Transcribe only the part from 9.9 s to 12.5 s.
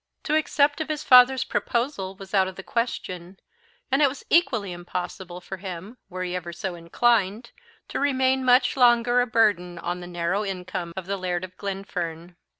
the narrow income of the Laird of Glenfern.